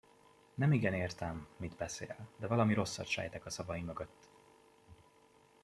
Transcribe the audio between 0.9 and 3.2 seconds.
értem, mit beszél, de valami rosszat